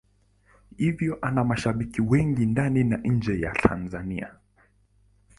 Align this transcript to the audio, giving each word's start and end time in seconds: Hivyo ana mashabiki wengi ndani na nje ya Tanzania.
Hivyo 0.77 1.17
ana 1.21 1.43
mashabiki 1.43 2.01
wengi 2.01 2.45
ndani 2.45 2.83
na 2.83 2.97
nje 2.97 3.39
ya 3.39 3.51
Tanzania. 3.51 4.35